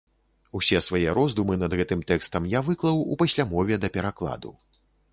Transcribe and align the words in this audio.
Усе 0.59 0.79
свае 0.85 1.09
роздумы 1.17 1.59
над 1.65 1.77
гэтым 1.81 2.03
тэкстам 2.13 2.49
я 2.57 2.65
выклаў 2.73 3.05
у 3.11 3.21
паслямове 3.23 3.75
да 3.85 3.95
перакладу. 4.01 4.51